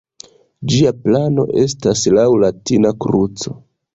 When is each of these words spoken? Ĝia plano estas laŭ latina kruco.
Ĝia 0.71 0.93
plano 1.03 1.43
estas 1.65 2.03
laŭ 2.19 2.25
latina 2.45 2.95
kruco. 3.05 3.57